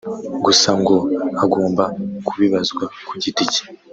[0.45, 0.95] gusa ngo
[1.43, 1.83] agomba
[2.27, 3.63] kubibazwa ku giti cye